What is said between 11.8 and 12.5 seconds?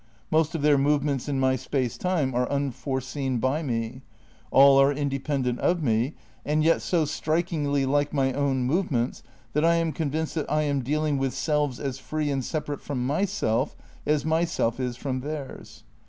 free and